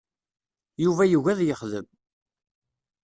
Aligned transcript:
Yuba 0.83 1.03
yugi 1.11 1.29
ad 1.31 1.39
yexdem. 1.43 1.87